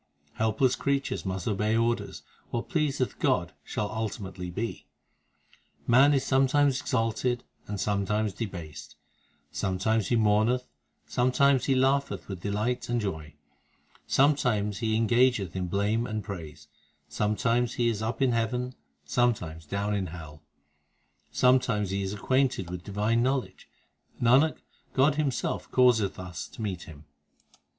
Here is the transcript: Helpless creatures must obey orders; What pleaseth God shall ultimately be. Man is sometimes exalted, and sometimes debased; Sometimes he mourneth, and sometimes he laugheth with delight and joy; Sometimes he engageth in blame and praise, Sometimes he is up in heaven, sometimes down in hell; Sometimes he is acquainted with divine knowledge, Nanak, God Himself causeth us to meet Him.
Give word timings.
Helpless 0.33 0.75
creatures 0.75 1.27
must 1.27 1.47
obey 1.47 1.77
orders; 1.77 2.23
What 2.49 2.69
pleaseth 2.69 3.19
God 3.19 3.53
shall 3.63 3.91
ultimately 3.91 4.49
be. 4.49 4.87
Man 5.85 6.15
is 6.15 6.25
sometimes 6.25 6.81
exalted, 6.81 7.43
and 7.67 7.79
sometimes 7.79 8.33
debased; 8.33 8.95
Sometimes 9.51 10.07
he 10.07 10.15
mourneth, 10.15 10.65
and 11.03 11.11
sometimes 11.13 11.65
he 11.65 11.75
laugheth 11.75 12.27
with 12.27 12.41
delight 12.41 12.89
and 12.89 12.99
joy; 12.99 13.35
Sometimes 14.07 14.79
he 14.79 14.95
engageth 14.97 15.55
in 15.55 15.67
blame 15.67 16.07
and 16.07 16.23
praise, 16.23 16.67
Sometimes 17.07 17.73
he 17.73 17.87
is 17.87 18.01
up 18.01 18.23
in 18.23 18.31
heaven, 18.31 18.73
sometimes 19.05 19.67
down 19.67 19.93
in 19.93 20.07
hell; 20.07 20.41
Sometimes 21.29 21.91
he 21.91 22.01
is 22.01 22.11
acquainted 22.11 22.71
with 22.71 22.83
divine 22.83 23.21
knowledge, 23.21 23.69
Nanak, 24.19 24.63
God 24.95 25.13
Himself 25.17 25.69
causeth 25.69 26.17
us 26.17 26.47
to 26.47 26.63
meet 26.63 26.85
Him. 26.85 27.05